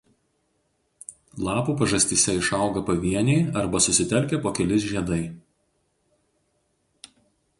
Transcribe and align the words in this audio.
Lapų 1.47 1.73
pažastyse 1.81 2.33
išauga 2.37 2.83
pavieniai 2.87 3.43
arba 3.63 3.83
susitelkę 3.89 4.41
po 4.47 4.55
kelis 4.61 4.87
žiedai. 4.95 5.19